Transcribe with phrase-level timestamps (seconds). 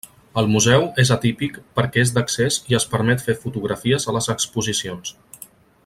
[0.41, 5.15] El museu és atípic perquè és d'accés i es permet fer fotografies a les exposicions.